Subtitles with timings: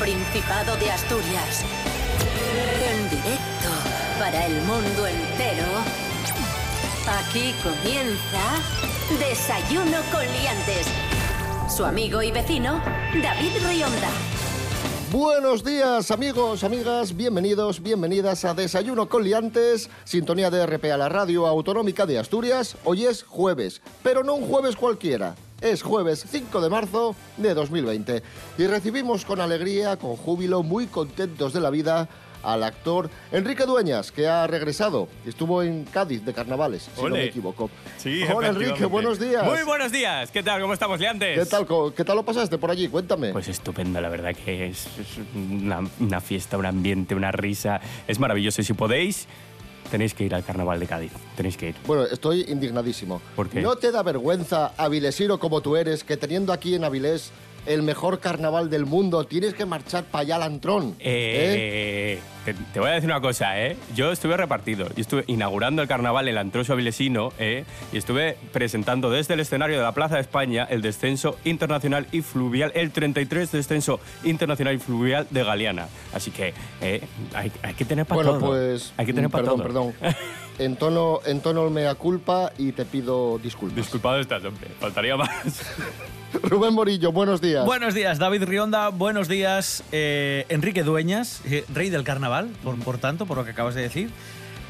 [0.00, 1.62] Principado de Asturias.
[2.90, 3.68] En directo
[4.18, 5.66] para el mundo entero.
[7.06, 8.62] Aquí comienza
[9.18, 10.86] Desayuno con Liantes.
[11.68, 12.82] Su amigo y vecino,
[13.22, 14.08] David Rionda.
[15.12, 21.10] Buenos días amigos, amigas, bienvenidos, bienvenidas a Desayuno con Liantes, sintonía de RP a la
[21.10, 22.76] radio autonómica de Asturias.
[22.84, 25.34] Hoy es jueves, pero no un jueves cualquiera.
[25.60, 28.22] Es jueves 5 de marzo de 2020
[28.56, 32.08] y recibimos con alegría, con júbilo, muy contentos de la vida
[32.42, 35.06] al actor Enrique Dueñas, que ha regresado.
[35.26, 37.68] Estuvo en Cádiz de carnavales, si no me equivoco.
[37.98, 39.44] Sí, Hola Enrique, buenos días.
[39.44, 40.30] Muy buenos días.
[40.30, 40.62] ¿Qué tal?
[40.62, 41.38] ¿Cómo estamos, Leantes?
[41.38, 42.88] ¿Qué tal, ¿Qué tal lo pasaste por allí?
[42.88, 43.30] Cuéntame.
[43.32, 47.82] Pues estupendo, la verdad que es, es una, una fiesta, un ambiente, una risa.
[48.08, 48.62] Es maravilloso.
[48.62, 49.28] Y si podéis,
[49.90, 51.12] tenéis que ir al Carnaval de Cádiz.
[51.36, 51.74] Tenéis que ir.
[51.86, 53.20] Bueno, estoy indignadísimo.
[53.36, 53.60] ¿Por qué?
[53.60, 57.32] ¿No te da vergüenza, avilesino como tú eres, que teniendo aquí en Avilés
[57.66, 60.94] el mejor carnaval del mundo, tienes que marchar para allá al antrón?
[60.98, 63.76] Eh, te, te voy a decir una cosa, ¿eh?
[63.94, 64.88] Yo estuve repartido.
[64.94, 67.64] Yo estuve inaugurando el carnaval en el Antroso Avilesino, ¿eh?
[67.92, 72.22] Y estuve presentando desde el escenario de la Plaza de España el descenso internacional y
[72.22, 75.88] fluvial, el 33 descenso internacional y fluvial de Galeana.
[76.14, 77.02] Así que eh,
[77.34, 78.48] hay, hay que tener para Bueno, todo.
[78.50, 78.92] pues.
[78.96, 79.92] Hay que tener para perdón, todo.
[80.00, 80.16] perdón.
[80.58, 83.76] En tono, en tono mea culpa y te pido disculpas.
[83.76, 84.68] Disculpado estás, hombre.
[84.78, 85.30] Faltaría más.
[86.42, 87.64] Rubén Morillo, buenos días.
[87.64, 88.88] Buenos días, David Rionda.
[88.90, 93.50] Buenos días, eh, Enrique Dueñas, eh, rey del carnaval, por, por tanto, por lo que
[93.50, 94.10] acabas de decir.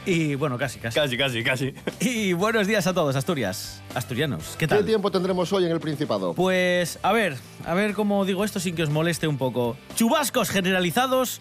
[0.06, 0.98] Y bueno, casi, casi.
[0.98, 1.74] casi, casi, casi.
[2.00, 4.52] Y buenos días a todos, Asturias, asturianos.
[4.52, 4.84] ¿Qué ¿Qué tal?
[4.86, 6.32] tiempo tendremos hoy en el Principado?
[6.32, 9.76] Pues a ver, a ver cómo digo esto sin que os moleste un poco.
[9.96, 11.40] Chubascos generalizados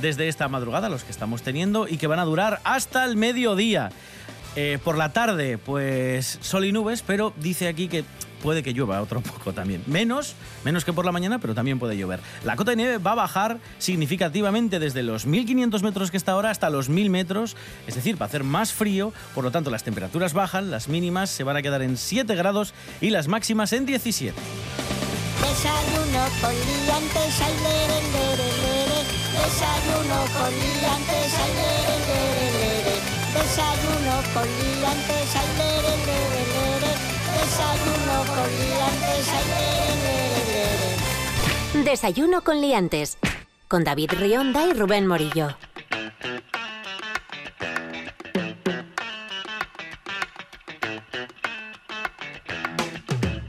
[0.00, 3.90] desde esta madrugada, los que estamos teniendo, y que van a durar hasta el mediodía.
[4.54, 8.04] Eh, por la tarde, pues sol y nubes, pero dice aquí que
[8.42, 9.82] puede que llueva otro poco también.
[9.86, 12.20] Menos, menos que por la mañana, pero también puede llover.
[12.44, 16.50] La cota de nieve va a bajar significativamente desde los 1500 metros que está ahora
[16.50, 19.84] hasta los 1000 metros, es decir, va a hacer más frío, por lo tanto las
[19.84, 23.86] temperaturas bajan, las mínimas se van a quedar en 7 grados y las máximas en
[23.86, 24.36] 17.
[25.40, 26.54] Desayuno con.
[29.42, 30.52] Desayuno con.
[33.34, 34.48] Desayuno con.
[37.52, 40.72] Desayuno con liantes, ay, lere, lere,
[41.74, 41.84] lere.
[41.84, 43.18] Desayuno con Liantes.
[43.68, 45.48] Con David Rionda y Rubén Morillo.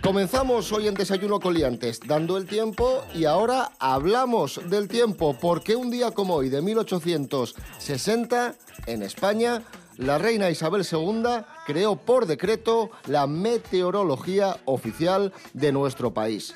[0.01, 5.77] Comenzamos hoy en Desayuno con Liantes, dando el tiempo y ahora hablamos del tiempo, porque
[5.77, 8.55] un día como hoy de 1860,
[8.85, 9.63] en España,
[9.95, 11.23] la reina Isabel II
[11.65, 16.55] creó por decreto la meteorología oficial de nuestro país.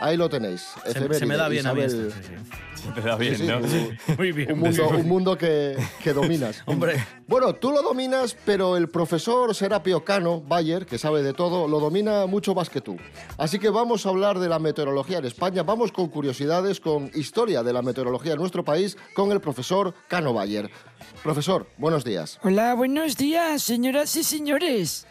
[0.00, 0.66] Ahí lo tenéis.
[0.84, 2.20] Se, se me da bien a mí Isabel- esto.
[2.22, 2.34] sí,
[2.74, 2.75] sí.
[2.94, 4.16] Te da bien, Sí, sí, ¿no?
[4.16, 4.52] Muy bien.
[4.52, 6.62] Un mundo, un mundo que, que dominas.
[6.66, 7.04] Hombre.
[7.26, 11.80] Bueno, tú lo dominas, pero el profesor Serapio Cano, Bayer, que sabe de todo, lo
[11.80, 12.96] domina mucho más que tú.
[13.36, 15.62] Así que vamos a hablar de la meteorología en España.
[15.62, 20.32] Vamos con curiosidades, con historia de la meteorología en nuestro país, con el profesor Cano
[20.32, 20.70] Bayer.
[21.22, 22.38] Profesor, buenos días.
[22.42, 25.06] Hola, buenos días, señoras y señores.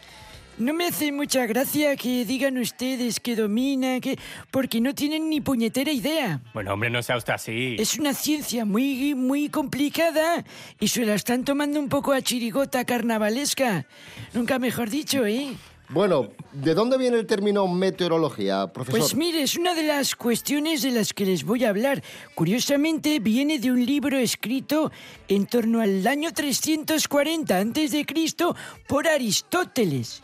[0.58, 4.18] No me hace mucha gracia que digan ustedes que domina, que
[4.50, 6.40] porque no tienen ni puñetera idea.
[6.54, 7.76] Bueno, hombre, no sea usted así.
[7.78, 10.44] Es una ciencia muy, muy complicada
[10.80, 13.86] y se la están tomando un poco a chirigota carnavalesca.
[14.32, 15.52] Nunca mejor dicho, ¿eh?
[15.88, 18.98] Bueno, ¿de dónde viene el término meteorología, profesor?
[18.98, 22.02] Pues mire, es una de las cuestiones de las que les voy a hablar.
[22.34, 24.90] Curiosamente, viene de un libro escrito
[25.28, 28.06] en torno al año 340 a.C.
[28.88, 30.22] por Aristóteles.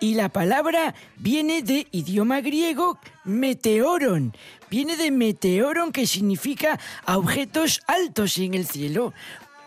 [0.00, 4.36] Y la palabra viene de idioma griego meteoron.
[4.68, 9.14] Viene de meteoron que significa objetos altos en el cielo.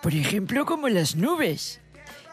[0.02, 1.80] Por ejemplo, como las nubes.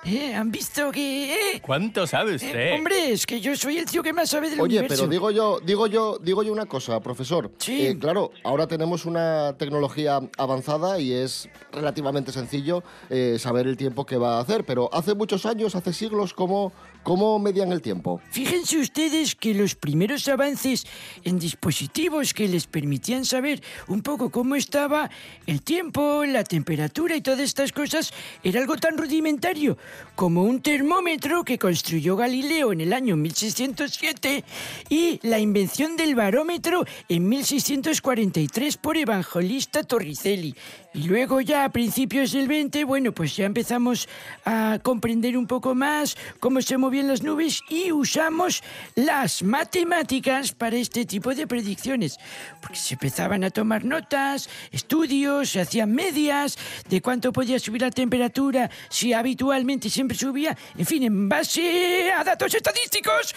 [0.07, 0.35] ¿Eh?
[0.35, 1.33] ¿Han visto que...?
[1.55, 1.61] eh?
[1.63, 2.75] ¿Cuánto sabe Eh, usted?
[2.75, 5.03] hombre, es que yo soy el tío que más sabe del Oye, universo.
[5.05, 7.51] pero digo yo, digo yo, digo yo una cosa, profesor.
[7.57, 7.87] Sí.
[7.87, 14.05] Eh, claro, ahora tenemos una tecnología avanzada y es relativamente sencillo eh, saber el tiempo
[14.05, 16.73] que va a hacer, pero hace muchos años, hace siglos, ¿cómo,
[17.03, 18.21] cómo medían el tiempo?
[18.31, 20.87] Fíjense ustedes que los primeros avances
[21.23, 25.09] en dispositivos que les permitían saber un poco cómo estaba
[25.47, 28.13] el tiempo, la temperatura y todas estas cosas
[28.43, 29.79] era algo tan rudimentario
[30.15, 34.45] como un termómetro que construyó Galileo en el año 1607
[34.89, 40.55] y la invención del barómetro en 1643 por Evangelista Torricelli.
[40.95, 44.09] Y luego ya a principios del 20, bueno, pues ya empezamos
[44.45, 48.63] a comprender un poco más cómo se movía movían las nubes y usamos
[48.95, 52.19] las matemáticas para este tipo de predicciones.
[52.61, 56.59] Porque se empezaban a tomar notas, estudios, se hacían medias
[56.89, 62.25] de cuánto podía subir la temperatura, si habitualmente siempre subía, en fin, en base a
[62.25, 63.35] datos estadísticos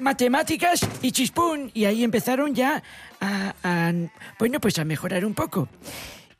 [0.00, 1.70] matemáticas y chispún.
[1.74, 2.82] Y ahí empezaron ya
[3.20, 3.92] a, a,
[4.38, 5.68] bueno, pues a mejorar un poco.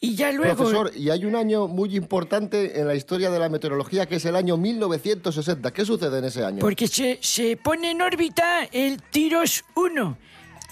[0.00, 0.54] Y ya luego...
[0.54, 4.24] Profesor, y hay un año muy importante en la historia de la meteorología que es
[4.26, 5.72] el año 1960.
[5.72, 6.60] ¿Qué sucede en ese año?
[6.60, 10.18] Porque se, se pone en órbita el Tiros 1.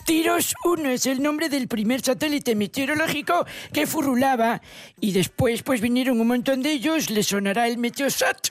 [0.06, 4.62] Tiros 1 es el nombre del primer satélite meteorológico que furulaba
[5.00, 8.50] y después pues vinieron un montón de ellos, le sonará el Meteosat.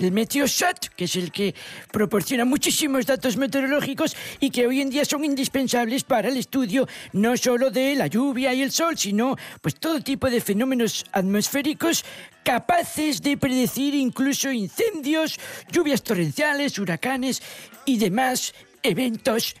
[0.00, 1.54] El Meteosat, que es el que
[1.92, 7.36] proporciona muchísimos datos meteorológicos y que hoy en día son indispensables para el estudio no
[7.36, 12.04] solo de la lluvia y el sol, sino pues todo tipo de fenómenos atmosféricos
[12.42, 15.38] capaces de predecir incluso incendios,
[15.70, 17.40] lluvias torrenciales, huracanes
[17.84, 18.52] y demás
[18.82, 19.54] eventos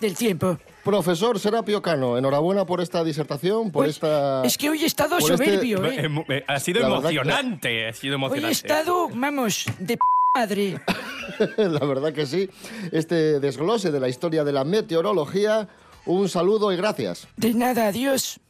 [0.00, 0.58] del tiempo.
[0.92, 4.42] Profesor Serapio Cano, enhorabuena por esta disertación, por Pues, esta...
[4.42, 6.06] Es que hoy he estado por este- soberbio, ¿eh?
[6.06, 8.52] Eh, eh, Ha sido La verdad que- emocionante, ha sido Hoy he emocionante.
[8.56, 10.02] estado, vamos, de p
[10.34, 10.80] madre.
[11.58, 12.48] La verdad que sí.
[12.90, 15.68] Este desglose de la historia de la meteorología.
[16.06, 17.28] Un saludo y gracias.
[17.36, 18.40] De nada, adiós.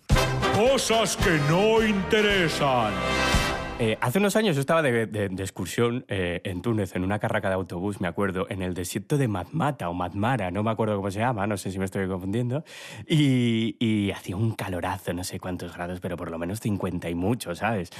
[0.55, 2.93] Cosas que no interesan.
[3.81, 7.49] Eh, hace unos años yo estaba de, de- excursión eh, en Túnez, en una carraca
[7.49, 11.13] de autobús, me acuerdo, en el desierto de Matmata o Matmara, no me acuerdo cómo
[11.13, 12.65] se llama, no sé si me estoy confundiendo.
[13.07, 17.15] Y, y hacía un calorazo, no sé cuántos grados, pero por lo menos 50 y
[17.15, 17.91] mucho, ¿sabes?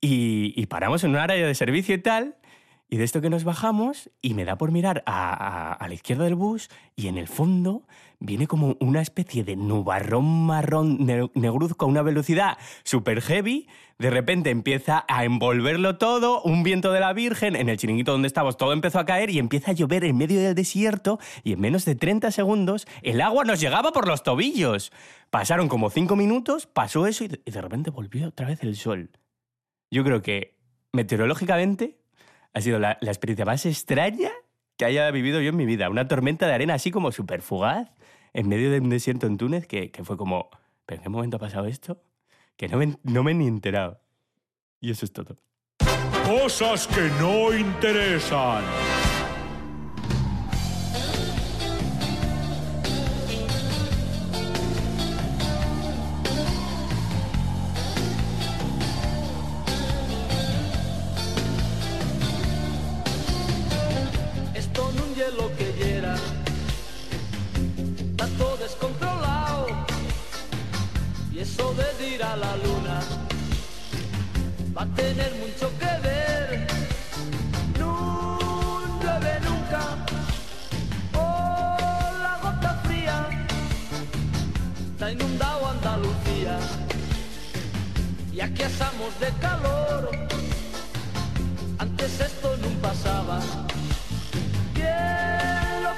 [0.00, 2.36] Y, y paramos en un área de servicio y tal.
[2.88, 5.94] Y de esto que nos bajamos y me da por mirar a, a- a la
[5.94, 7.82] izquierda del bus y en el fondo
[8.20, 13.66] viene como una especie de nubarrón marrón ne- negruzco a una velocidad super heavy.
[13.98, 18.28] De repente empieza a envolverlo todo, un viento de la Virgen, en el chiringuito donde
[18.28, 21.60] estábamos todo empezó a caer y empieza a llover en medio del desierto y en
[21.60, 24.92] menos de 30 segundos el agua nos llegaba por los tobillos.
[25.30, 29.10] Pasaron como 5 minutos, pasó eso y de repente volvió otra vez el sol.
[29.90, 30.56] Yo creo que
[30.92, 31.98] meteorológicamente
[32.56, 34.30] ha sido la, experiencia más extraña
[34.78, 35.90] que haya vivido yo en mi vida.
[35.90, 37.92] Una tormenta de arena así como súper fugaz
[38.32, 40.48] en medio de un desierto en Túnez que, que fue como,
[40.86, 42.02] ¿pero en qué momento ha pasado esto?
[42.56, 44.00] Que no me, no me he ni enterado.
[44.80, 45.36] Y eso es todo.
[46.24, 48.64] Cosas que no interesan.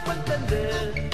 [0.08, 1.07] ¿Quién lo puede entender?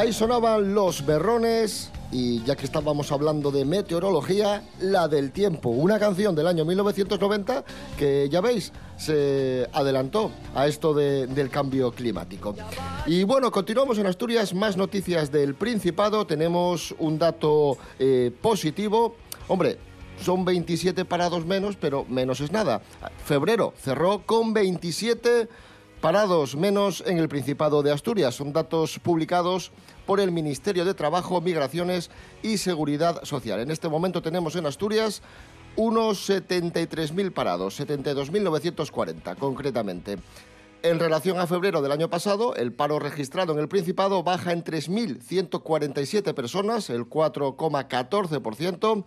[0.00, 5.98] Ahí sonaban los berrones y ya que estábamos hablando de meteorología, la del tiempo, una
[5.98, 7.64] canción del año 1990
[7.98, 12.54] que ya veis se adelantó a esto de- del cambio climático.
[13.04, 19.16] Y bueno, continuamos en Asturias, más noticias del Principado, tenemos un dato eh, positivo.
[19.48, 19.76] Hombre,
[20.24, 22.80] son 27 parados menos, pero menos es nada.
[23.26, 25.46] Febrero cerró con 27
[26.00, 28.34] parados menos en el Principado de Asturias.
[28.34, 29.70] Son datos publicados
[30.06, 32.10] por el Ministerio de Trabajo, Migraciones
[32.42, 33.60] y Seguridad Social.
[33.60, 35.22] En este momento tenemos en Asturias
[35.76, 40.18] unos 73.000 parados, 72.940 concretamente.
[40.82, 44.64] En relación a febrero del año pasado, el paro registrado en el Principado baja en
[44.64, 49.04] 3.147 personas, el 4,14%.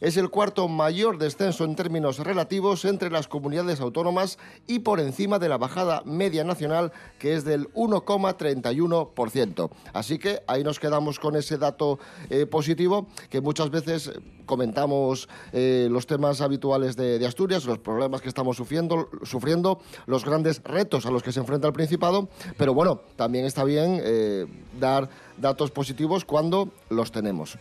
[0.00, 5.38] Es el cuarto mayor descenso en términos relativos entre las comunidades autónomas y por encima
[5.38, 9.70] de la bajada media nacional, que es del 1,31%.
[9.92, 11.98] Así que ahí nos quedamos con ese dato
[12.28, 14.12] eh, positivo que muchas veces
[14.44, 20.62] comentamos eh, los temas habituales de, Asturias, los problemas que estamos sufriendo, sufriendo, los grandes
[20.62, 24.46] retos a los que se enfrenta el Principado, pero bueno, también está bien eh,
[24.78, 27.58] dar datos positivos cuando los tenemos.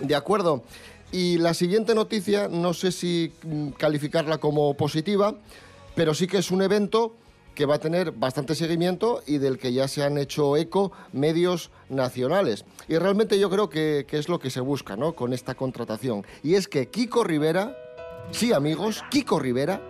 [0.00, 0.62] De acuerdo.
[1.10, 5.34] Y la siguiente noticia, no sé si mm, calificarla como positiva,
[5.94, 7.14] pero sí que es un evento
[7.54, 11.70] que va a tener bastante seguimiento y del que ya se han hecho eco medios
[11.88, 12.64] nacionales.
[12.86, 15.14] Y realmente yo creo que, que es lo que se busca ¿no?
[15.14, 16.24] con esta contratación.
[16.44, 17.76] Y es que Kiko Rivera,
[18.30, 19.82] sí amigos, Kiko Rivera,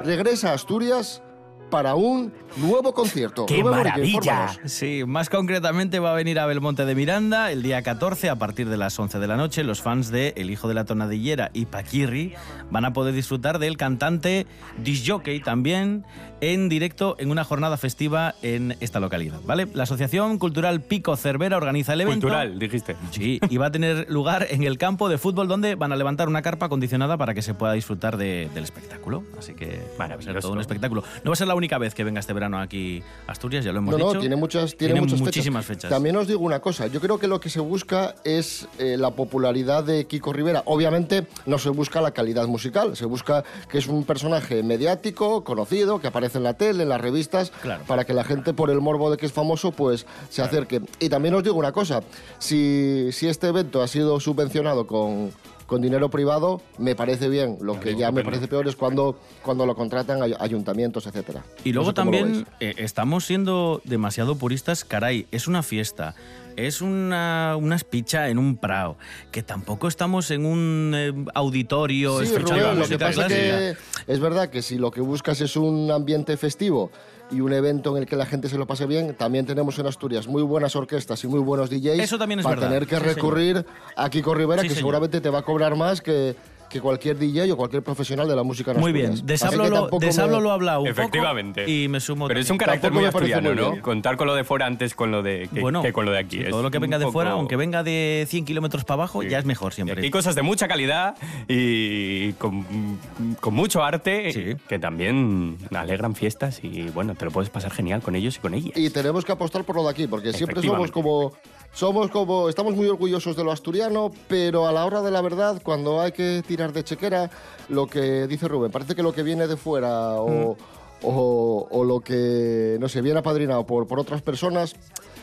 [0.00, 1.22] regresa a Asturias
[1.70, 3.46] para un nuevo concierto.
[3.46, 4.48] ¡Qué Rubén maravilla!
[4.64, 8.68] Sí, más concretamente va a venir a Belmonte de Miranda el día 14 a partir
[8.68, 9.64] de las 11 de la noche.
[9.64, 12.34] Los fans de El Hijo de la Tonadillera y Paquirri
[12.70, 14.46] van a poder disfrutar del cantante
[14.82, 16.04] disjockey también
[16.40, 19.66] en directo en una jornada festiva en esta localidad, ¿vale?
[19.74, 22.28] La Asociación Cultural Pico Cervera organiza el evento.
[22.28, 22.94] Cultural, dijiste.
[23.10, 26.28] Sí, y va a tener lugar en el campo de fútbol donde van a levantar
[26.28, 29.24] una carpa acondicionada para que se pueda disfrutar de- del espectáculo.
[29.36, 31.02] Así que va a ser todo un espectáculo.
[31.24, 33.72] No va a ser la única vez que venga este verano aquí a Asturias, ya
[33.72, 34.14] lo hemos No, dicho.
[34.14, 35.90] no, tiene muchas, tiene muchas muchísimas fechas.
[35.90, 39.10] También os digo una cosa, yo creo que lo que se busca es eh, la
[39.10, 40.62] popularidad de Kiko Rivera.
[40.64, 46.00] Obviamente no se busca la calidad musical, se busca que es un personaje mediático, conocido,
[46.00, 47.82] que aparece en la tele, en las revistas, Claro.
[47.86, 50.80] para que la gente por el morbo de que es famoso, pues se acerque.
[51.00, 52.02] Y también os digo una cosa,
[52.38, 55.32] si, si este evento ha sido subvencionado con
[55.68, 57.58] con dinero privado me parece bien.
[57.60, 61.44] Lo que ya me parece peor es cuando, cuando lo contratan ay- ayuntamientos, etcétera.
[61.62, 66.14] Y No luego sé también eh, estamos siendo demasiado puristas, caray, es una fiesta.
[66.56, 68.96] Es una, una espicha en un prado,
[69.30, 73.26] que tampoco estamos en un eh, auditorio Sí, escuchando Rubén, la lo que música pasa
[73.26, 73.58] clásica.
[73.58, 73.76] que
[74.12, 76.90] es verdad que si lo que buscas es un ambiente festivo
[77.30, 79.86] y un evento en el que la gente se lo pase bien, también tenemos en
[79.86, 82.68] Asturias muy buenas orquestas y muy buenos DJs Eso también es para verdad.
[82.68, 83.66] tener que Sí, recurrir
[83.96, 84.80] a Kiko Rivera, Sí, que señor.
[84.82, 86.34] seguramente te va a cobrar más que,
[86.68, 89.50] que cualquier DJ o cualquier profesional de la música en Muy bien, de Así que
[89.50, 91.68] Sablo, lo, tampoco de me- lo ha hablado un poco Efectivamente.
[91.70, 93.82] y me sumo Pero es un carácter Tampoco muy asturiano, muy ¿no?
[93.82, 96.18] Contar con lo de fuera antes con lo de, que, Bueno, que con lo de
[96.18, 96.38] aquí.
[96.38, 99.28] sí, todo lo que venga de fuera, aunque venga de 100 kilómetros para abajo, Sí.
[99.28, 99.94] ya es mejor siempre.
[99.94, 101.16] Aquí hay cosas de mucha calidad
[101.48, 102.98] y con,
[103.40, 104.56] con mucho arte Sí.
[104.68, 108.54] que también alegran fiestas y bueno, te lo puedes pasar genial con ellos y con
[108.54, 108.72] ellas.
[108.76, 111.32] Y tenemos que apostar por lo de aquí, porque siempre somos como.
[111.72, 112.48] Somos como.
[112.48, 116.12] Estamos muy orgullosos de lo asturiano, pero a la hora de la verdad, cuando hay
[116.12, 117.30] que tirar de chequera,
[117.68, 120.56] lo que dice Rubén, parece que lo que viene de fuera o,
[121.02, 124.74] o, o lo que, no sé, viene apadrinado por, por otras personas.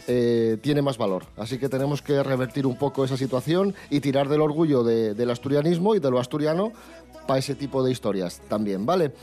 [0.07, 1.25] eh, tiene más valor.
[1.35, 5.31] Así que tenemos que revertir un poco esa situación y tirar del orgullo de- del
[5.31, 6.71] asturianismo y de lo asturiano
[7.25, 9.13] para ese tipo de historias también, ¿vale?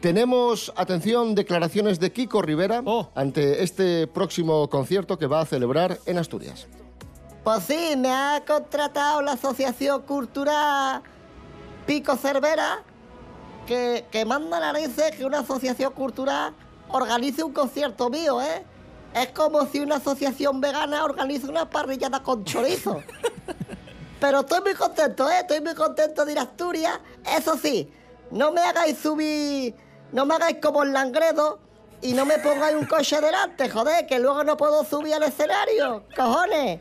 [0.00, 3.10] Tenemos, atención, declaraciones de Kiko Rivera Oh.
[3.14, 6.66] ante este próximo concierto que va a celebrar en Asturias.
[7.44, 11.02] Pues sí, me ha contratado la Asociación Cultural
[11.86, 12.82] Pico Cervera,
[13.66, 16.54] que, que manda narices que una asociación cultural
[16.88, 18.64] organice un concierto mío, ¿eh?
[19.14, 23.02] Es como si una asociación vegana organiza una parrillada con chorizo.
[24.20, 25.40] Pero estoy muy contento, ¿eh?
[25.40, 27.00] Estoy muy contento de ir a Asturias.
[27.38, 27.90] Eso sí,
[28.30, 29.74] no me hagáis subir,
[30.12, 31.58] no me hagáis como el Langredo
[32.02, 36.04] y no me pongáis un coche delante, joder, que luego no puedo subir al escenario,
[36.16, 36.80] cojones.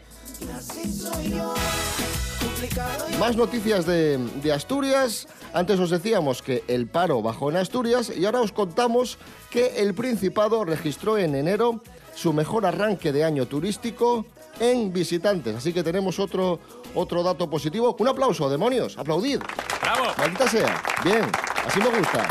[3.20, 5.28] Más noticias de, de Asturias.
[5.54, 9.18] Antes os decíamos que el paro bajó en Asturias y ahora os contamos
[9.50, 11.82] que el Principado registró en enero
[12.16, 14.26] su mejor arranque de año turístico
[14.60, 15.56] en visitantes.
[15.56, 16.60] Así que tenemos otro,
[16.94, 17.96] otro dato positivo.
[17.98, 18.98] Un aplauso, demonios.
[18.98, 19.40] Aplaudid.
[19.82, 20.12] ¡Bravo!
[20.18, 20.84] Maldita sea.
[21.04, 21.26] Bien,
[21.66, 22.28] así me gusta.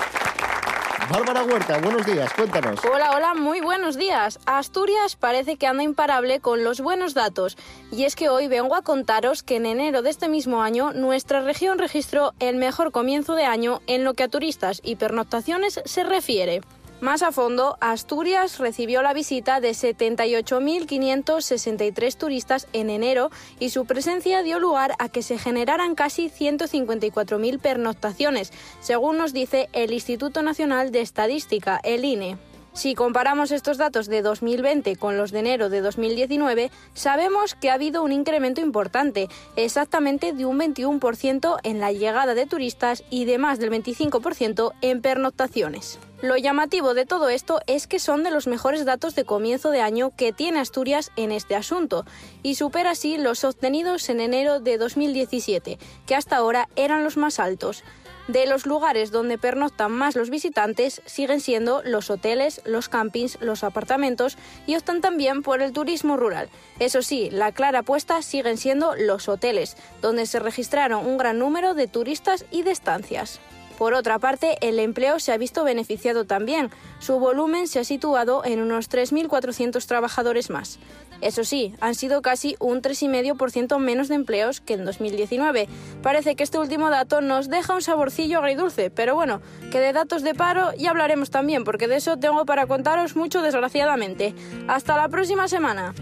[1.10, 2.80] Bárbara Huerta, buenos días, cuéntanos.
[2.84, 4.38] Hola, hola, muy buenos días.
[4.44, 7.56] Asturias parece que anda imparable con los buenos datos.
[7.90, 11.40] Y es que hoy vengo a contaros que en enero de este mismo año nuestra
[11.40, 16.04] región registró el mejor comienzo de año en lo que a turistas y pernoctaciones se
[16.04, 16.60] refiere.
[17.00, 24.42] Más a fondo, Asturias recibió la visita de 78.563 turistas en enero y su presencia
[24.42, 30.90] dio lugar a que se generaran casi 154.000 pernoctaciones, según nos dice el Instituto Nacional
[30.90, 32.36] de Estadística, el INE.
[32.72, 37.74] Si comparamos estos datos de 2020 con los de enero de 2019, sabemos que ha
[37.74, 43.38] habido un incremento importante, exactamente de un 21% en la llegada de turistas y de
[43.38, 46.00] más del 25% en pernoctaciones.
[46.20, 49.82] Lo llamativo de todo esto es que son de los mejores datos de comienzo de
[49.82, 52.04] año que tiene Asturias en este asunto,
[52.42, 57.38] y supera así los obtenidos en enero de 2017, que hasta ahora eran los más
[57.38, 57.84] altos.
[58.26, 63.62] De los lugares donde pernoctan más los visitantes siguen siendo los hoteles, los campings, los
[63.62, 66.50] apartamentos y optan también por el turismo rural.
[66.80, 71.74] Eso sí, la clara apuesta siguen siendo los hoteles, donde se registraron un gran número
[71.74, 73.40] de turistas y de estancias.
[73.78, 76.70] Por otra parte, el empleo se ha visto beneficiado también.
[76.98, 80.80] Su volumen se ha situado en unos 3.400 trabajadores más.
[81.20, 85.68] Eso sí, han sido casi un 3,5% menos de empleos que en 2019.
[86.02, 90.22] Parece que este último dato nos deja un saborcillo agridulce, pero bueno, que de datos
[90.22, 94.34] de paro ya hablaremos también, porque de eso tengo para contaros mucho desgraciadamente.
[94.66, 95.94] Hasta la próxima semana.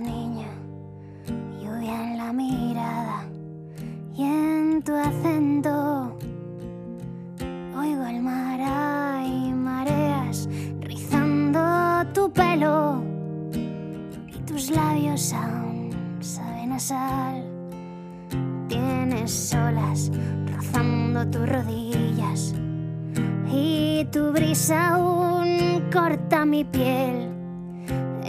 [0.00, 0.48] Niña,
[1.60, 3.26] lluvia en la mirada
[4.16, 6.16] y en tu acento.
[7.76, 8.60] Oigo el mar
[9.26, 10.48] y mareas
[10.80, 11.60] rizando
[12.14, 13.02] tu pelo
[13.52, 17.44] y tus labios aún saben a sal.
[18.68, 20.10] Tienes olas
[20.56, 22.54] rozando tus rodillas
[23.52, 27.41] y tu brisa aún corta mi piel.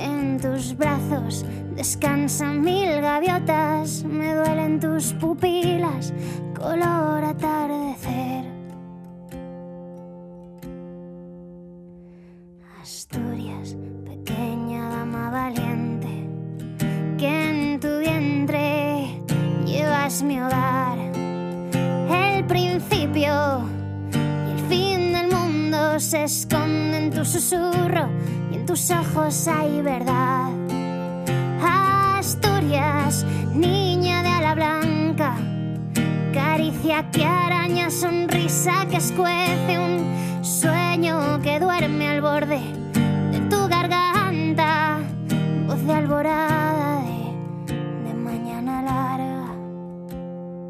[0.03, 1.45] En tus brazos.
[1.77, 6.13] Descansan mil gaviotas, me duelen tus pupilas,
[6.53, 8.43] color atardecer.
[12.81, 16.27] Asturias, pequeña dama valiente,
[17.17, 19.21] que en tu vientre
[19.65, 20.97] llevas mi hogar,
[22.11, 23.61] el principio
[24.11, 28.09] y el fin del mundo se esconde en tu susurro
[28.65, 30.49] tus ojos hay verdad.
[31.61, 35.35] Asturias, niña de ala blanca,
[36.33, 42.61] caricia que araña, sonrisa que escuece, un sueño que duerme al borde
[43.31, 44.99] de tu garganta,
[45.67, 47.01] voz de alborada
[47.67, 49.55] de mañana larga.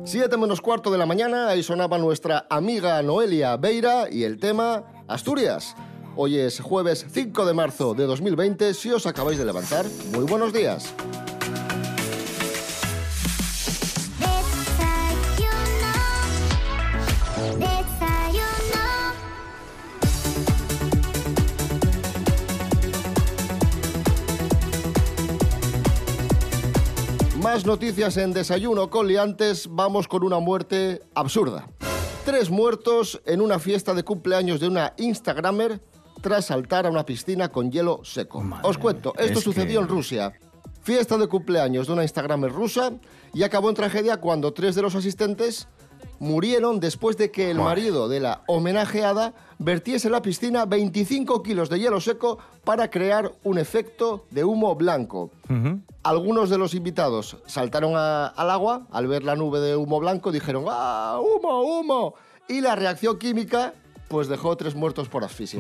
[0.06, 4.84] Siete menos cuarto de la mañana, ahí sonaba nuestra amiga Noelia Beira y el tema
[5.08, 5.76] Asturias.
[6.16, 8.76] Hoy es jueves 5 de marzo de 2020.
[8.76, 10.94] Si os acabáis de levantar, muy buenos días.
[27.42, 29.68] Más noticias en Desayuno con Liantes.
[29.72, 31.68] Vamos con una muerte absurda.
[32.24, 35.82] Tres muertos en una fiesta de cumpleaños de una Instagramer
[36.24, 38.42] tras saltar a una piscina con hielo seco.
[38.64, 40.34] Os cuento, esto es sucedió que- en Rusia.
[40.82, 42.94] Fiesta de cumpleaños de una Instagramer rusa
[43.34, 45.68] y acabó en tragedia cuando tres de los asistentes
[46.20, 51.70] murieron después de que el marido de la homenajeada vertiese en la piscina 25 kilos
[51.70, 55.30] de hielo seco para crear un efecto de humo blanco.
[56.04, 60.32] Algunos de los invitados saltaron a- al agua al ver la nube de humo blanco,
[60.32, 62.14] dijeron ¡Ah, humo, humo!
[62.48, 63.74] Y la reacción química
[64.14, 65.60] pues dejó tres muertos por asfixia.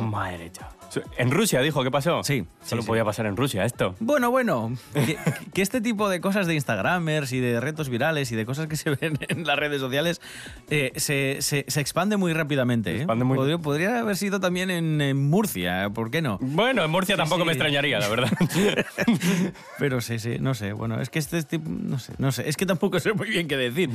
[1.17, 2.23] En Rusia dijo, ¿qué pasó?
[2.23, 3.95] Sí, Solo sí, podía pasar en Rusia esto.
[3.99, 5.17] Bueno, bueno, que,
[5.53, 8.75] que este tipo de cosas de Instagramers y de retos virales y de cosas que
[8.75, 10.21] se ven en las redes sociales
[10.69, 12.91] eh, se, se- se expande muy rápidamente.
[12.91, 12.97] ¿eh?
[12.97, 16.37] expande muy- Podría, podría haber sido también en, en Murcia, ¿por qué no?
[16.41, 18.31] Bueno, en Murcia tampoco me extrañaría, la verdad.
[19.79, 20.73] Pero sí, sí, no sé.
[20.73, 22.47] Bueno, es que este tipo, no sé, no sé.
[22.47, 23.89] Es que tampoco sé muy bien qué decir.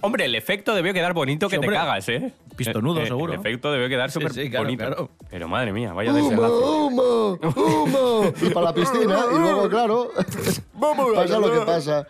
[0.00, 2.32] Hombre, el efecto debió quedar bonito que te cagas, ¿eh?
[2.56, 3.32] Pistonudo, Eh, eh, seguro.
[3.34, 4.84] El efecto debió quedar súper sí, claro, bonito.
[4.86, 5.10] claro.
[5.30, 8.32] Pero madre mía, vaya ¡Humo, humo, humo!
[8.42, 10.10] Y para la piscina, y luego, claro,
[11.14, 12.06] pasa lo que pasa.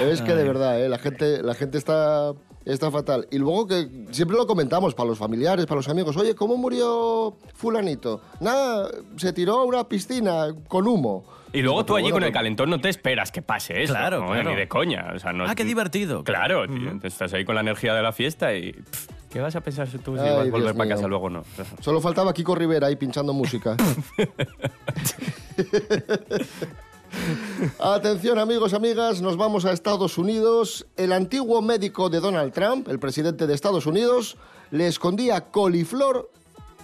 [0.00, 0.88] Es que de verdad, ¿eh?
[0.88, 2.32] la, gente, la gente está,
[2.64, 3.26] está fatal.
[3.30, 6.16] Y luego que siempre lo comentamos para los familiares, para los amigos.
[6.16, 8.20] Oye, ¿cómo murió fulanito?
[8.40, 11.24] Nada, se tiró a una piscina con humo.
[11.52, 13.94] Y luego tú allí bueno, con el calentón no te esperas que pase eso.
[13.94, 14.26] Claro, ¿no?
[14.32, 14.50] claro.
[14.50, 15.12] Ni de coña.
[15.14, 16.24] O sea, no, Ah, qué divertido.
[16.24, 16.98] Claro, tío.
[17.00, 18.72] Te Estás ahí con la energía de la fiesta y...
[18.72, 20.94] pff, ¿Qué vas a pensar tú si Ay, vas a Dios volver para mío.
[20.94, 21.44] casa luego o no?
[21.80, 23.76] Solo faltaba Kiko Rivera ahí pinchando música.
[27.80, 30.86] Atención amigos, amigas, nos vamos a Estados Unidos.
[30.96, 34.36] El antiguo médico de Donald Trump, el presidente de Estados Unidos,
[34.70, 36.30] le escondía coliflor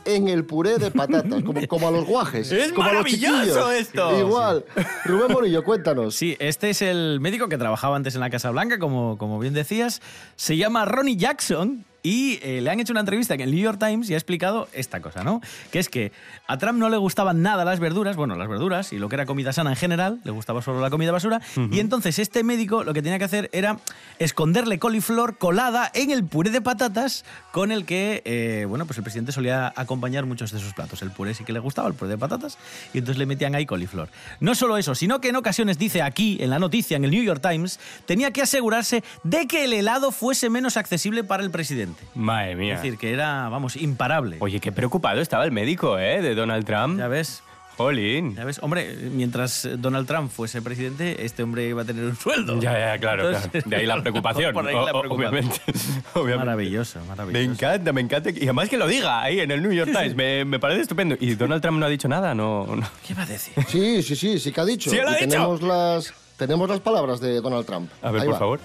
[0.05, 2.51] en el puré de patatas, como, como a los guajes.
[2.51, 4.19] ¡Es como a los maravilloso esto!
[4.19, 4.65] Igual.
[5.05, 6.17] Rubén Morillo, cuéntanos.
[6.17, 9.55] Sí, este es el médico que trabajaba antes en la Casa Blanca, como, como bien
[9.55, 10.03] decías.
[10.35, 13.79] Se llama Ronnie Jackson y eh, le han hecho una entrevista en el New York
[13.79, 15.41] Times y ha explicado esta cosa, ¿no?
[15.71, 16.13] Que es que
[16.47, 19.27] a Trump no le gustaban nada las verduras, bueno, las verduras y lo que era
[19.27, 22.95] comida sana en general, le gustaba solo la comida basura, y entonces este médico lo
[22.95, 23.79] que tenía que hacer era
[24.19, 29.05] esconderle coliflor colada en el puré de patatas con el que, eh, bueno, pues el
[29.05, 31.03] presidente solía acompañar muchos de sus platos.
[31.03, 32.59] El puré sí que le gustaba, el puré de patatas,
[32.93, 34.09] y entonces le metían ahí coliflor.
[34.41, 37.23] No solo eso, sino que en ocasiones dice aquí, en la noticia, en el New
[37.23, 41.90] York Times, tenía que asegurarse de que el helado fuese menos accesible para el presidente.
[42.15, 42.75] Madre mía.
[42.75, 44.37] Es decir, que era, vamos, imparable.
[44.41, 46.23] Oye, qué preocupado estaba el médico, ¿eh?
[46.23, 46.99] De Donald Trump.
[46.99, 47.43] Ya ves.
[47.77, 48.35] Jolín.
[48.37, 52.61] Ya ves, hombre, mientras Donald Trump fuese presidente, este hombre iba a tener un sueldo.
[52.61, 53.69] Ya, ya, claro, Entonces- claro.
[53.71, 54.53] De ahí la preocupación.
[54.53, 55.13] Por ahí la preocupación.
[55.19, 55.61] Obviamente.
[56.15, 56.45] obviamente.
[56.45, 57.51] Maravilloso, Me maravilloso.
[57.53, 58.31] encanta, me encanta.
[58.33, 60.15] Y además que lo diga ahí en el New York Times.
[60.15, 61.17] Me, me parece estupendo.
[61.21, 62.35] ¿Y Donald Trump no ha dicho nada?
[62.35, 62.67] No.
[62.67, 62.87] no.
[63.07, 63.55] ¿Qué va a decir?
[63.67, 64.91] Sí, sí, sí, sí que ha dicho.
[64.91, 65.29] Sí, lo ha dicho.
[65.31, 67.91] Tenemos las, tenemos las palabras de Donald Trump.
[68.03, 68.39] A ver, Ahí por va.
[68.41, 68.61] favor.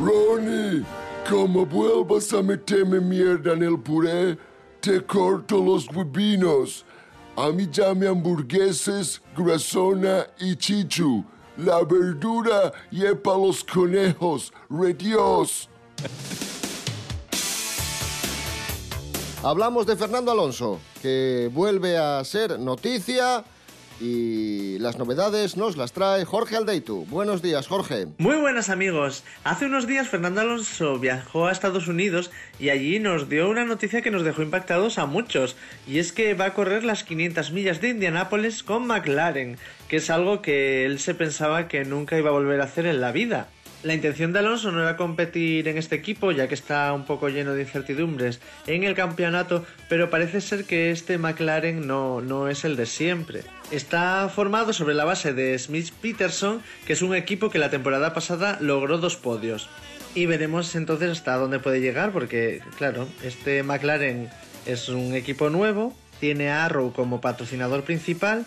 [0.00, 0.82] Ronnie,
[1.28, 4.36] como vuelvas a meterme mierda en el puré,
[4.80, 6.84] te corto los huevinos.
[7.36, 11.24] A mí llame hamburgueses, grasona y chichu.
[11.56, 14.52] La verdura y los conejos.
[14.68, 15.68] ¡Redios!
[19.42, 23.44] Hablamos de Fernando Alonso, que vuelve a ser noticia
[24.00, 27.06] y las novedades nos las trae Jorge Aldeitu.
[27.06, 28.06] Buenos días, Jorge.
[28.18, 29.24] Muy buenas amigos.
[29.44, 34.02] Hace unos días Fernando Alonso viajó a Estados Unidos y allí nos dio una noticia
[34.02, 35.56] que nos dejó impactados a muchos.
[35.86, 40.10] Y es que va a correr las 500 millas de Indianápolis con McLaren, que es
[40.10, 43.48] algo que él se pensaba que nunca iba a volver a hacer en la vida.
[43.84, 47.28] La intención de Alonso no era competir en este equipo, ya que está un poco
[47.28, 52.64] lleno de incertidumbres en el campeonato, pero parece ser que este McLaren no, no es
[52.64, 53.42] el de siempre.
[53.70, 58.14] Está formado sobre la base de Smith Peterson, que es un equipo que la temporada
[58.14, 59.68] pasada logró dos podios.
[60.14, 64.30] Y veremos entonces hasta dónde puede llegar, porque, claro, este McLaren
[64.64, 68.46] es un equipo nuevo, tiene a Arrow como patrocinador principal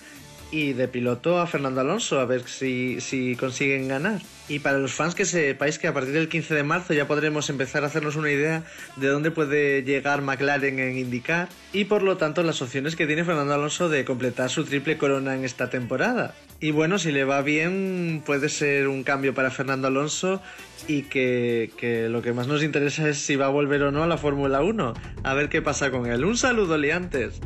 [0.52, 4.22] y de piloto a Fernando Alonso, a ver si, si consiguen ganar.
[4.50, 7.50] Y para los fans que sepáis que a partir del 15 de marzo ya podremos
[7.50, 8.64] empezar a hacernos una idea
[8.96, 13.26] de dónde puede llegar McLaren en indicar y por lo tanto las opciones que tiene
[13.26, 16.34] Fernando Alonso de completar su triple corona en esta temporada.
[16.62, 20.42] Y bueno, si le va bien puede ser un cambio para Fernando Alonso
[20.88, 24.04] y que, que lo que más nos interesa es si va a volver o no
[24.04, 24.94] a la Fórmula 1.
[25.24, 26.24] A ver qué pasa con él.
[26.24, 27.42] Un saludo, liantes.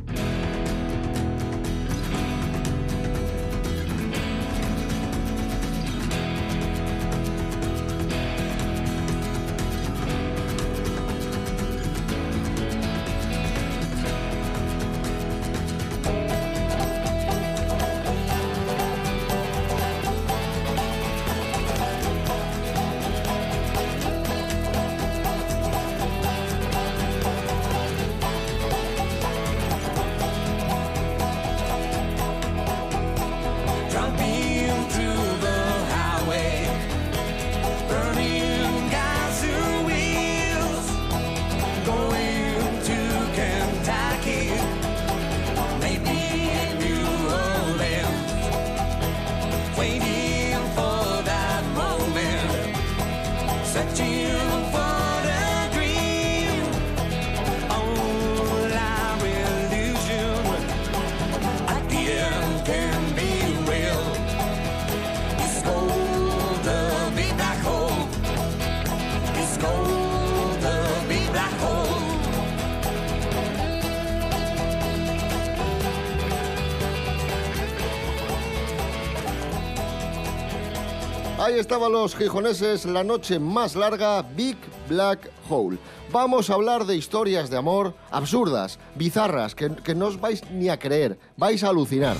[81.61, 84.57] Estaban los gijoneses, la noche más larga, Big
[84.89, 85.77] Black Hole.
[86.11, 90.69] Vamos a hablar de historias de amor absurdas, bizarras, que, que no os vais ni
[90.69, 92.17] a creer, vais a alucinar.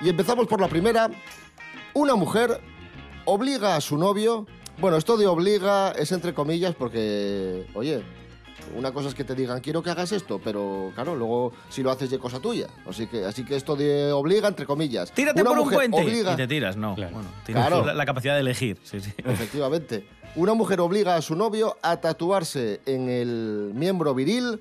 [0.00, 1.08] Y empezamos por la primera.
[1.94, 2.60] Una mujer
[3.24, 4.46] obliga a su novio.
[4.78, 8.02] Bueno, esto de obliga es entre comillas porque, oye,
[8.76, 11.90] una cosa es que te digan quiero que hagas esto, pero claro, luego si lo
[11.90, 12.66] haces ya es cosa tuya.
[12.86, 15.12] Así que, así que esto de obliga entre comillas.
[15.12, 16.94] Tírate Una por un mujer puente obliga- y te tiras, no.
[16.94, 17.84] Bueno, tienes Claro.
[17.84, 18.78] la, la capacidad de elegir.
[18.82, 19.12] Sí, sí.
[19.24, 20.06] Efectivamente.
[20.34, 24.60] Una mujer obliga a su novio a tatuarse en el miembro viril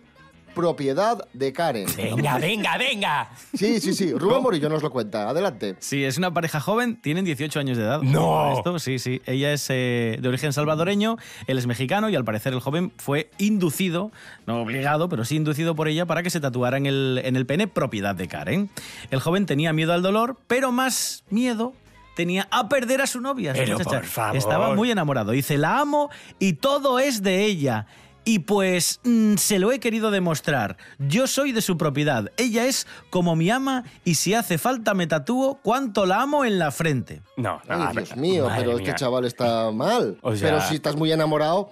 [0.54, 1.88] propiedad de Karen.
[1.96, 3.30] Venga, venga, venga.
[3.54, 4.14] Sí, sí, sí.
[4.14, 5.30] Rubén Morillo nos lo cuenta.
[5.30, 5.76] Adelante.
[5.80, 8.02] Sí, es una pareja joven, tienen 18 años de edad.
[8.02, 8.58] No.
[8.58, 9.22] Esto, sí, sí.
[9.26, 13.30] Ella es eh, de origen salvadoreño, él es mexicano y al parecer el joven fue
[13.38, 14.12] inducido,
[14.46, 17.46] no obligado, pero sí inducido por ella para que se tatuara en el, en el
[17.46, 18.70] pene propiedad de Karen.
[19.10, 21.74] El joven tenía miedo al dolor, pero más miedo
[22.16, 23.54] tenía a perder a su novia.
[23.54, 24.38] Pero, por favor.
[24.38, 25.32] Estaba muy enamorado.
[25.32, 26.10] Dice, la amo
[26.40, 27.88] y todo es de ella.
[28.24, 30.78] Y pues mm, se lo he querido demostrar.
[31.00, 32.32] Yo soy de su propiedad.
[32.38, 36.60] Ella es como mi ama y si hace falta me tatúo cuánto la amo en
[36.60, 37.22] la frente.
[37.38, 38.84] No, no, Ay, Dios mío, pero mía.
[38.84, 40.20] este chaval está mal.
[40.22, 41.72] O sea- Pero si estás muy enamorado,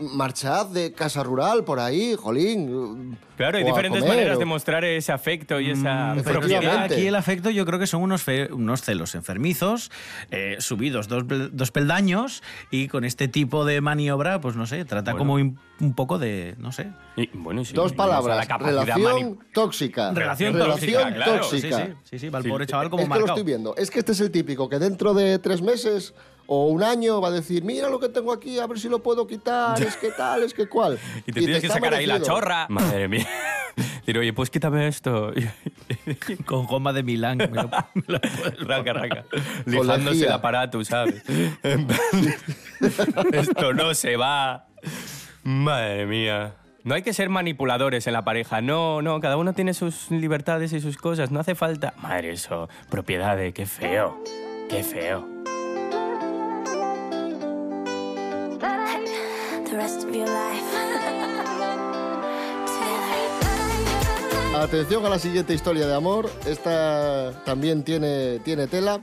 [0.00, 3.16] marchad de casa rural por ahí, jolín.
[3.36, 6.84] Claro, hay diferentes comer, maneras o- de mostrar ese afecto y esa Mm, pero propiedad.
[6.84, 9.90] aquí el afecto yo creo que son unos, fe- unos celos enfermizos,
[10.30, 15.12] eh, subidos dos, dos peldaños y con este tipo de maniobra, pues no sé, trata
[15.12, 15.18] Bueno.
[15.18, 15.38] como
[15.80, 16.88] un, poco de, no sé.
[17.16, 18.36] Y, bueno, sí, Dos y palabras.
[18.36, 20.12] la capacidad Relación tóxica.
[20.12, 21.76] Relación Relación tóxica, claro, tóxica.
[21.78, 22.50] Sí, sí, sí, sí, va el Sí.
[22.50, 23.76] pobre chaval como es que lo estoy viendo.
[23.76, 26.14] Es que este es el típico que dentro de tres meses
[26.48, 29.02] o un año va a decir, mira lo que tengo aquí, a ver si lo
[29.02, 30.98] puedo quitar, es que tal, es que cual.
[31.26, 32.66] Y te tienes que sacar ahí la chorra.
[32.68, 33.26] Madre mía.
[33.76, 35.32] Decir, oye, pues quítame esto.
[36.46, 37.36] Con goma de Milán.
[37.36, 38.18] me lo- me lo
[38.66, 39.24] raca, raca.
[39.66, 41.22] Lijándose el aparato, ¿sabes?
[43.32, 44.66] Esto no se va.
[45.46, 46.56] Madre mía.
[46.82, 48.60] No hay que ser manipuladores en la pareja.
[48.60, 51.30] No, no, cada uno tiene sus libertades y sus cosas.
[51.30, 51.94] No hace falta.
[51.98, 52.68] Madre, eso.
[52.90, 54.20] Propiedades, qué feo.
[54.68, 55.24] Qué feo.
[64.56, 66.28] Atención a la siguiente historia de amor.
[66.44, 69.00] Esta también tiene, tiene tela.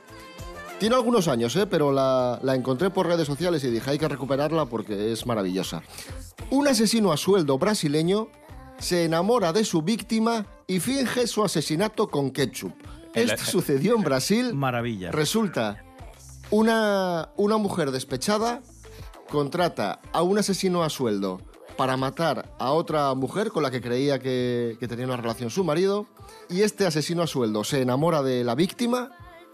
[0.84, 1.66] Tiene algunos años, ¿eh?
[1.66, 5.82] pero la, la encontré por redes sociales y dije, hay que recuperarla porque es maravillosa.
[6.50, 8.28] Un asesino a sueldo brasileño
[8.80, 12.74] se enamora de su víctima y finge su asesinato con ketchup.
[13.14, 14.54] Esto sucedió en Brasil.
[14.54, 15.10] Maravilla.
[15.14, 15.86] Resulta,
[16.50, 18.62] una, una mujer despechada
[19.30, 21.40] contrata a un asesino a sueldo
[21.78, 25.64] para matar a otra mujer con la que creía que, que tenía una relación su
[25.64, 26.08] marido
[26.50, 29.12] y este asesino a sueldo se enamora de la víctima,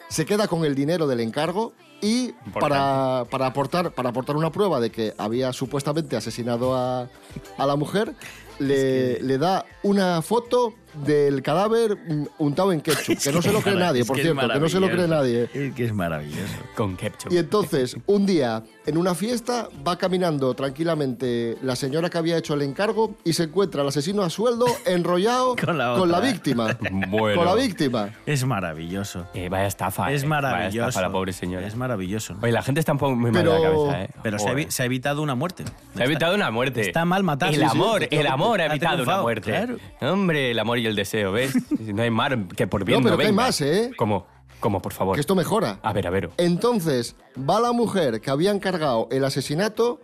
[0.10, 4.80] se queda con el dinero del encargo y para, para, aportar, para aportar una prueba
[4.80, 7.10] de que había supuestamente asesinado a,
[7.58, 8.15] a la mujer,
[8.58, 11.97] le, le da una foto del cadáver
[12.38, 14.60] untado en ketchup, que no se lo cree nadie, Es por que es cierto, que
[14.60, 15.49] no se lo cree nadie.
[15.54, 16.54] Es que es maravilloso.
[16.75, 17.32] Con ketchup.
[17.32, 22.54] Y entonces, un día, en una fiesta, va caminando tranquilamente la señora que había hecho
[22.54, 26.78] el encargo y se encuentra al asesino a sueldo enrollado Con la con la víctima.
[27.10, 27.38] Bueno.
[27.38, 28.10] Con la víctima.
[28.25, 29.28] Es maravilloso.
[29.34, 30.12] Eh, vaya estafa.
[30.12, 30.28] Es eh.
[30.28, 30.89] Vaya maravilloso.
[30.89, 31.67] estafa la pobre señora.
[31.67, 32.36] Es maravilloso.
[32.41, 34.10] Oye, la gente está un poco muy mal Pero- de la cabeza, ¿eh?
[34.23, 35.65] Pero se ha, se ha evitado una muerte.
[35.95, 36.82] Se ha evitado una muerte.
[36.82, 37.49] Está mal matar.
[37.49, 39.52] El Sí, sí, amor, el amor ha Ha evitado una muerte.
[39.52, 39.78] claro.
[40.02, 41.53] Hombre, el amor y el deseo, ¿ves?
[41.79, 43.91] No hay mar que por bien No, pero no que hay más, ¿eh?
[43.97, 44.25] ¿Cómo?
[44.59, 45.15] ¿Cómo, por favor?
[45.15, 45.79] Que esto mejora.
[45.83, 46.29] A ver, a ver.
[46.37, 50.01] Entonces, va la mujer que había encargado el asesinato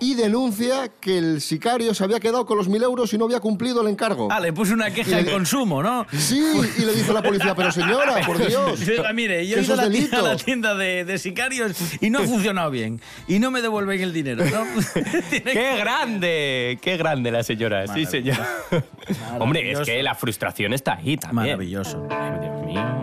[0.00, 3.38] y denuncia que el sicario se había quedado con los mil euros y no había
[3.40, 4.28] cumplido el encargo.
[4.30, 6.06] Ah, le puso una queja de consumo, ¿no?
[6.12, 6.42] Sí,
[6.78, 8.80] y le dice a la policía, pero señora, por Dios.
[8.80, 11.76] Dice, "Ah, mire, yo he ido a la, tienda, a la tienda de, de sicarios
[12.00, 13.00] y no ha funcionado bien.
[13.28, 14.64] Y no me devuelven el dinero, ¿no?
[15.30, 16.78] ¡Qué grande!
[16.82, 17.86] ¡Qué grande la señora!
[17.94, 18.38] Sí, señor.
[19.38, 21.46] Hombre, es que la frustración está ahí también.
[21.56, 22.06] Maravilloso.
[22.10, 23.01] Ay, Dios mío.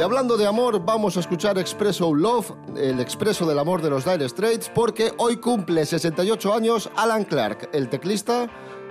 [0.00, 4.06] Y hablando de amor, vamos a escuchar Expresso Love, el expreso del amor de los
[4.06, 8.48] Dire Straits, porque hoy cumple 68 años Alan Clark, el teclista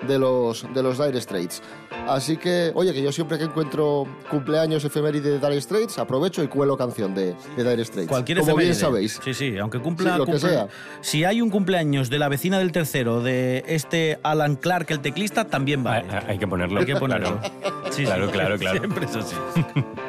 [0.08, 1.64] de los, de los Dire Straits.
[2.08, 6.48] Así que, oye, que yo siempre que encuentro cumpleaños efeméride de Dire Straits, aprovecho y
[6.48, 8.08] cuelo canción de, de Dire Straits.
[8.08, 8.80] Cualquier Como bien efeméride.
[8.80, 9.20] sabéis.
[9.24, 10.12] Sí, sí, aunque cumpla.
[10.14, 10.68] Sí, lo que cumple- sea.
[11.02, 15.46] Si hay un cumpleaños de la vecina del tercero, de este Alan Clark, el teclista,
[15.46, 16.06] también vale.
[16.12, 16.80] Hay, hay que ponerlo.
[16.82, 17.40] Hay que ponerlo.
[17.40, 17.56] Claro.
[17.86, 18.04] Sí, sí.
[18.06, 18.78] Claro, claro, claro.
[18.80, 19.36] Siempre es así.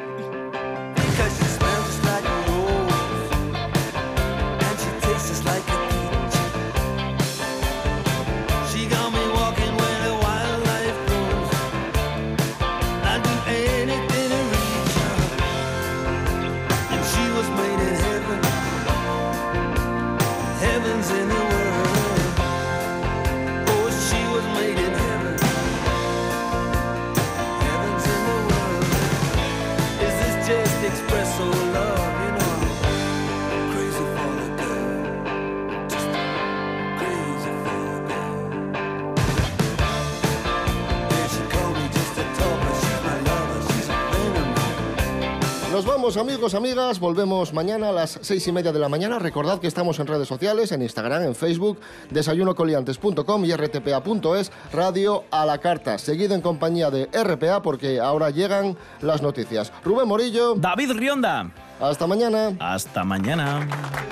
[45.81, 46.99] nos vamos, amigos, amigas.
[46.99, 49.17] Volvemos mañana a las seis y media de la mañana.
[49.17, 51.79] Recordad que estamos en redes sociales, en Instagram, en Facebook,
[52.11, 55.97] desayunocoliantes.com y rtpa.es, radio a la carta.
[55.97, 59.73] Seguid en compañía de RPA porque ahora llegan las noticias.
[59.83, 60.53] Rubén Morillo.
[60.53, 61.49] David Rionda.
[61.79, 62.51] Hasta mañana.
[62.59, 63.67] Hasta mañana.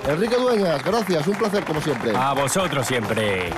[0.07, 1.27] Enrique Dueñas, gracias.
[1.27, 2.15] Un placer como siempre.
[2.15, 3.51] A vosotros siempre.